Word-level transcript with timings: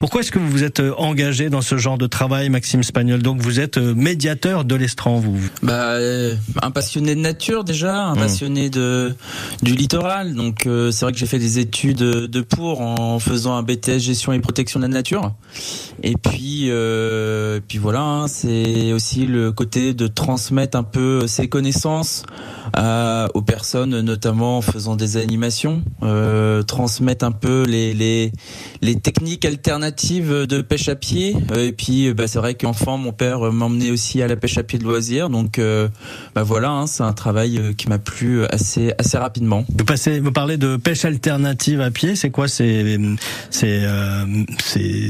Pourquoi 0.00 0.20
est-ce 0.20 0.30
que 0.30 0.38
vous 0.38 0.48
vous 0.48 0.62
êtes 0.62 0.78
euh, 0.78 0.94
engagé 0.96 1.50
dans 1.50 1.60
ce 1.60 1.76
genre 1.76 1.98
de 1.98 2.06
travail, 2.06 2.50
Maxime 2.50 2.84
Spagnol? 2.84 3.20
Donc 3.20 3.40
vous 3.40 3.58
êtes 3.58 3.78
euh, 3.78 3.96
médiateur 3.96 4.64
de 4.64 4.76
l'estran, 4.76 5.18
vous 5.18 5.36
Bah, 5.60 5.94
euh, 5.94 6.36
un 6.62 6.70
passionné 6.70 7.16
de 7.16 7.20
nature 7.20 7.64
déjà, 7.64 8.04
un 8.04 8.14
mmh. 8.14 8.18
passionné 8.18 8.70
de 8.70 9.16
du 9.60 9.74
littoral. 9.74 10.36
Donc 10.36 10.68
c'est 10.92 11.00
vrai 11.00 11.10
que 11.10 11.18
j'ai 11.18 11.26
fait 11.26 11.40
des 11.40 11.58
études 11.58 11.98
de 11.98 12.40
pour 12.42 12.80
en 12.80 13.18
faisant 13.18 13.56
un 13.56 13.64
BTS 13.64 13.98
gestion 13.98 14.32
et 14.32 14.38
protection 14.38 14.78
de 14.78 14.84
la 14.84 14.88
nature. 14.88 15.32
Et 16.04 16.14
puis 16.14 16.70
puis 17.66 17.78
voilà, 17.78 18.02
hein, 18.02 18.28
c'est 18.28 18.92
aussi 18.92 19.26
le 19.26 19.50
côté 19.50 19.94
de 19.94 20.06
transmettre 20.06 20.78
un 20.78 20.84
peu 20.84 21.26
ses 21.26 21.48
connaissances 21.48 22.22
aux 22.76 23.42
personnes, 23.42 24.00
notamment 24.00 24.58
en 24.58 24.62
faisant 24.62 24.94
des 24.94 25.16
animations, 25.16 25.82
transmettre 26.68 27.24
un 27.24 27.32
peu 27.32 27.64
les 27.66 27.94
les 27.94 28.30
les 28.80 28.94
techniques 28.94 29.44
alternatives 29.44 29.87
de 29.90 30.62
pêche 30.62 30.88
à 30.88 30.94
pied. 30.94 31.36
Euh, 31.52 31.68
et 31.68 31.72
puis, 31.72 32.12
bah, 32.12 32.26
c'est 32.26 32.38
vrai 32.38 32.54
qu'enfant, 32.54 32.98
mon 32.98 33.12
père 33.12 33.40
m'emmenait 33.52 33.90
aussi 33.90 34.22
à 34.22 34.28
la 34.28 34.36
pêche 34.36 34.58
à 34.58 34.62
pied 34.62 34.78
de 34.78 34.84
loisirs. 34.84 35.30
Donc, 35.30 35.58
euh, 35.58 35.88
bah 36.34 36.42
voilà, 36.42 36.70
hein, 36.70 36.86
c'est 36.86 37.02
un 37.02 37.12
travail 37.12 37.58
euh, 37.58 37.72
qui 37.72 37.88
m'a 37.88 37.98
plu 37.98 38.44
assez 38.46 38.92
assez 38.98 39.18
rapidement. 39.18 39.64
Vous 39.76 39.84
passez, 39.84 40.20
vous 40.20 40.32
parlez 40.32 40.56
de 40.56 40.76
pêche 40.76 41.04
alternative 41.04 41.80
à 41.80 41.90
pied. 41.90 42.16
C'est 42.16 42.30
quoi 42.30 42.48
ces, 42.48 42.98
ces, 43.50 43.86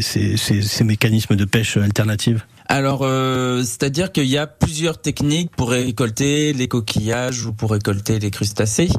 ces, 0.02 0.36
ces 0.36 0.84
mécanismes 0.84 1.36
de 1.36 1.45
pêche 1.45 1.77
alternative? 1.77 2.42
Alors, 2.68 3.00
euh, 3.02 3.62
c'est-à-dire 3.62 4.12
qu'il 4.12 4.27
y 4.27 4.36
a 4.36 4.46
plusieurs 4.46 4.98
techniques 4.98 5.50
pour 5.56 5.70
récolter 5.70 6.52
les 6.52 6.68
coquillages 6.68 7.46
ou 7.46 7.52
pour 7.52 7.70
récolter 7.70 8.18
les 8.18 8.30
crustacés. 8.30 8.91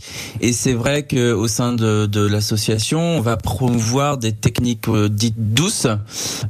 Et 0.42 0.54
c'est 0.54 0.74
vrai 0.74 1.06
qu'au 1.06 1.48
sein 1.48 1.74
de, 1.74 2.08
de 2.08 2.22
l'association, 2.26 3.00
on 3.00 3.22
va 3.22 3.38
promouvoir 3.38 4.18
des 4.18 4.32
techniques 4.34 4.88
euh, 4.88 5.08
dites 5.08 5.54
douces, 5.54 5.88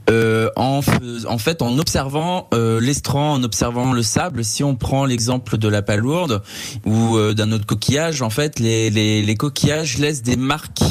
euh, 0.10 0.50
en, 0.56 0.80
en 1.28 1.38
fait 1.38 1.62
en 1.62 1.78
observant 1.78 2.48
euh, 2.54 2.80
l'estran, 2.80 3.34
en 3.34 3.44
observant 3.44 3.92
le 3.92 4.02
sable. 4.02 4.46
Si 4.46 4.64
on 4.64 4.76
prend 4.76 5.06
l'exemple 5.06 5.58
de 5.58 5.68
la 5.68 5.82
palourde 5.82 6.42
ou 6.86 7.18
euh, 7.18 7.34
d'un 7.34 7.52
autre 7.52 7.66
coquillage, 7.66 8.22
en 8.22 8.30
fait, 8.30 8.60
les, 8.60 8.90
les, 8.90 9.22
les 9.22 9.36
coquillages 9.36 9.98
laissent 9.98 10.24
des 10.24 10.38
marques 10.38 10.84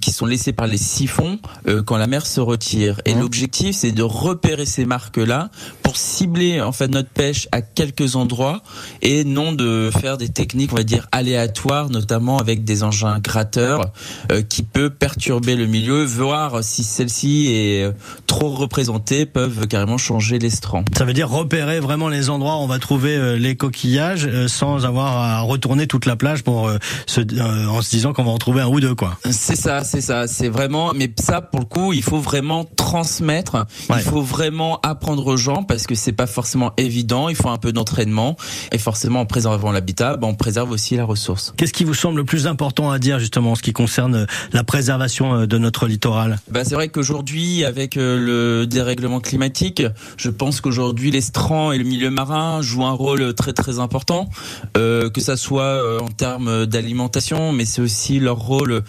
qui 0.00 0.12
sont 0.12 0.26
laissées 0.26 0.52
par 0.52 0.66
les 0.66 0.76
siphons 0.76 1.38
quand 1.86 1.96
la 1.96 2.06
mer 2.06 2.26
se 2.26 2.40
retire. 2.40 3.00
Et 3.04 3.14
mmh. 3.14 3.20
l'objectif, 3.20 3.76
c'est 3.76 3.92
de 3.92 4.02
repérer 4.02 4.66
ces 4.66 4.77
marques-là 4.84 5.50
pour 5.82 5.96
cibler 5.96 6.60
en 6.60 6.72
fait 6.72 6.88
notre 6.88 7.08
pêche 7.08 7.48
à 7.52 7.62
quelques 7.62 8.16
endroits 8.16 8.62
et 9.02 9.24
non 9.24 9.52
de 9.52 9.90
faire 9.90 10.18
des 10.18 10.28
techniques 10.28 10.72
on 10.72 10.76
va 10.76 10.82
dire 10.82 11.08
aléatoires, 11.12 11.90
notamment 11.90 12.38
avec 12.38 12.64
des 12.64 12.82
engins 12.82 13.18
gratteurs 13.18 13.92
euh, 14.32 14.42
qui 14.42 14.62
peut 14.62 14.90
perturber 14.90 15.56
le 15.56 15.66
milieu, 15.66 16.04
voir 16.04 16.62
si 16.62 16.84
celle-ci 16.84 17.48
est 17.48 17.84
euh, 17.84 17.92
trop 18.26 18.50
représentée, 18.50 19.26
peuvent 19.26 19.66
carrément 19.66 19.98
changer 19.98 20.38
l'estran. 20.38 20.84
Ça 20.96 21.04
veut 21.04 21.12
dire 21.12 21.30
repérer 21.30 21.80
vraiment 21.80 22.08
les 22.08 22.30
endroits 22.30 22.56
où 22.56 22.60
on 22.60 22.66
va 22.66 22.78
trouver 22.78 23.16
euh, 23.16 23.36
les 23.36 23.56
coquillages 23.56 24.28
sans 24.46 24.84
avoir 24.84 25.16
à 25.16 25.40
retourner 25.40 25.86
toute 25.86 26.06
la 26.06 26.16
plage 26.16 26.42
pour 26.42 26.70
se, 27.06 27.20
en 27.68 27.82
se 27.82 27.90
disant 27.90 28.12
qu'on 28.12 28.24
va 28.24 28.30
en 28.30 28.38
trouver 28.38 28.60
un 28.60 28.68
ou 28.68 28.80
deux 28.80 28.94
quoi. 28.94 29.16
C'est 29.30 29.56
ça, 29.56 29.84
c'est 29.84 30.00
ça, 30.00 30.26
c'est 30.26 30.48
vraiment. 30.48 30.92
Mais 30.94 31.10
ça 31.18 31.40
pour 31.40 31.60
le 31.60 31.66
coup, 31.66 31.92
il 31.92 32.02
faut 32.02 32.20
vraiment 32.20 32.64
transmettre. 32.64 33.66
Il 33.90 34.02
faut 34.02 34.22
vraiment 34.22 34.67
apprendre 34.76 35.26
aux 35.26 35.36
gens 35.36 35.62
parce 35.62 35.86
que 35.86 35.94
c'est 35.94 36.12
pas 36.12 36.26
forcément 36.26 36.72
évident. 36.76 37.28
Il 37.28 37.36
faut 37.36 37.48
un 37.48 37.58
peu 37.58 37.72
d'entraînement 37.72 38.36
et 38.72 38.78
forcément 38.78 39.20
en 39.20 39.26
préservant 39.26 39.72
l'habitat, 39.72 40.16
ben, 40.16 40.28
on 40.28 40.34
préserve 40.34 40.70
aussi 40.70 40.96
la 40.96 41.04
ressource. 41.04 41.54
Qu'est-ce 41.56 41.72
qui 41.72 41.84
vous 41.84 41.94
semble 41.94 42.18
le 42.18 42.24
plus 42.24 42.46
important 42.46 42.90
à 42.90 42.98
dire 42.98 43.18
justement 43.18 43.52
en 43.52 43.54
ce 43.54 43.62
qui 43.62 43.72
concerne 43.72 44.26
la 44.52 44.64
préservation 44.64 45.34
euh, 45.34 45.46
de 45.46 45.58
notre 45.58 45.86
littoral? 45.86 46.38
Ben, 46.50 46.64
c'est 46.64 46.74
vrai 46.74 46.88
qu'aujourd'hui, 46.88 47.64
avec 47.64 47.96
euh, 47.96 48.18
le 48.18 48.66
dérèglement 48.66 49.20
climatique, 49.20 49.82
je 50.16 50.30
pense 50.30 50.60
qu'aujourd'hui 50.60 51.10
les 51.10 51.20
strands 51.20 51.72
et 51.72 51.78
le 51.78 51.84
milieu 51.84 52.10
marin 52.10 52.62
jouent 52.62 52.84
un 52.84 52.92
rôle 52.92 53.34
très 53.34 53.52
très 53.52 53.78
important, 53.78 54.28
euh, 54.76 55.10
que 55.10 55.20
ça 55.20 55.36
soit 55.36 55.62
euh, 55.62 55.98
en 56.00 56.08
termes 56.08 56.66
d'alimentation, 56.66 57.52
mais 57.52 57.64
c'est 57.64 57.82
aussi 57.82 58.18
leur 58.18 58.38
rôle 58.38 58.82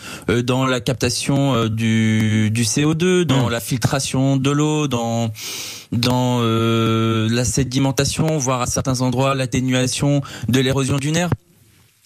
dans 0.44 0.66
la 0.66 0.80
captation 0.80 1.68
du, 1.68 2.52
du 2.52 2.64
CO2, 2.64 3.24
dans 3.24 3.48
mmh. 3.48 3.52
la 3.52 3.60
filtration 3.60 4.38
de 4.38 4.50
l'eau, 4.50 4.88
dans 4.88 5.32
dans 5.92 6.40
euh, 6.42 7.28
la 7.30 7.46
sédimentation, 7.46 8.38
voire 8.38 8.62
à 8.62 8.66
certains 8.66 9.02
endroits 9.02 9.36
l'atténuation 9.36 10.22
de 10.48 10.60
l'érosion 10.60 10.98
dunaire. 10.98 11.30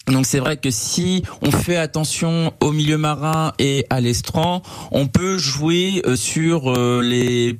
Donc 0.06 0.26
c'est 0.26 0.38
vrai 0.38 0.58
que 0.58 0.70
si 0.70 1.22
on 1.40 1.50
fait 1.50 1.76
attention 1.76 2.52
au 2.60 2.72
milieu 2.72 2.98
marin 2.98 3.52
et 3.58 3.86
à 3.88 4.00
l'estran, 4.00 4.62
on 4.90 5.06
peut 5.06 5.38
jouer 5.38 6.02
euh, 6.04 6.14
sur 6.14 6.70
euh, 6.70 7.00
les 7.02 7.58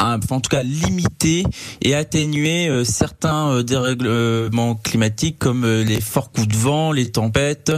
en 0.00 0.40
tout 0.40 0.48
cas 0.50 0.62
limiter 0.62 1.44
et 1.82 1.94
atténuer 1.94 2.68
euh, 2.68 2.84
certains 2.84 3.50
euh, 3.50 3.62
dérèglements 3.62 4.74
climatiques 4.74 5.38
comme 5.38 5.64
euh, 5.64 5.84
les 5.84 6.00
forts 6.00 6.30
coups 6.30 6.48
de 6.48 6.56
vent, 6.56 6.92
les 6.92 7.10
tempêtes, 7.10 7.72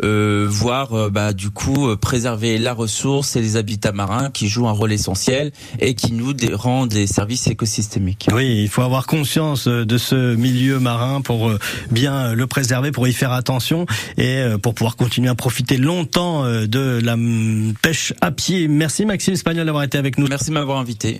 voire 0.00 1.10
bah, 1.10 1.32
du 1.32 1.50
coup 1.50 1.96
préserver 1.96 2.58
la 2.58 2.72
ressource 2.72 3.36
et 3.36 3.40
les 3.40 3.56
habitats 3.56 3.92
marins 3.92 4.30
qui 4.30 4.48
jouent 4.48 4.68
un 4.68 4.72
rôle 4.72 4.92
essentiel 4.92 5.52
et 5.78 5.94
qui 5.94 6.12
nous 6.12 6.32
rendent 6.52 6.88
des 6.88 7.06
services 7.06 7.46
écosystémiques. 7.46 8.28
Oui, 8.32 8.62
il 8.62 8.68
faut 8.68 8.82
avoir 8.82 9.06
conscience 9.06 9.68
de 9.68 9.98
ce 9.98 10.34
milieu 10.34 10.78
marin 10.78 11.20
pour 11.20 11.52
bien 11.90 12.34
le 12.34 12.46
préserver, 12.46 12.92
pour 12.92 13.08
y 13.08 13.12
faire 13.12 13.32
attention 13.32 13.86
et 14.16 14.42
pour 14.62 14.74
pouvoir 14.74 14.96
continuer 14.96 15.28
à 15.28 15.34
profiter 15.34 15.76
longtemps 15.76 16.44
de 16.44 17.00
la 17.02 17.16
pêche 17.82 18.12
à 18.20 18.30
pied. 18.30 18.68
Merci 18.68 19.04
Maxime 19.04 19.34
Espagnol 19.34 19.66
d'avoir 19.66 19.84
été 19.84 19.98
avec 19.98 20.18
nous. 20.18 20.26
Merci 20.28 20.48
de 20.48 20.54
m'avoir 20.54 20.78
invité. 20.78 21.16